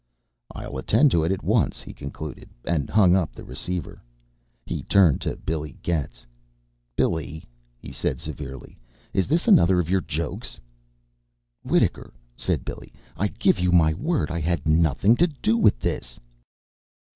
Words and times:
"I'll 0.55 0.79
attend 0.79 1.11
to 1.11 1.23
it 1.23 1.31
at 1.31 1.43
once," 1.43 1.83
he 1.83 1.93
concluded, 1.93 2.49
and 2.65 2.89
hung 2.89 3.15
up 3.15 3.33
the 3.33 3.43
receiver. 3.43 4.01
He 4.65 4.81
turned 4.81 5.21
to 5.21 5.35
Billy 5.35 5.77
Getz. 5.83 6.25
"Billy," 6.95 7.43
he 7.77 7.91
said 7.91 8.19
severely, 8.19 8.79
"is 9.13 9.27
this 9.27 9.47
another 9.47 9.79
of 9.79 9.91
your 9.91 10.01
jokes?" 10.01 10.59
"Wittaker," 11.63 12.15
said 12.35 12.65
Billy, 12.65 12.91
"I 13.15 13.27
give 13.27 13.59
you 13.59 13.71
my 13.71 13.93
word 13.93 14.31
I 14.31 14.39
had 14.39 14.67
nothing 14.67 15.15
to 15.17 15.27
do 15.27 15.55
with 15.55 15.77
this." 15.79 16.19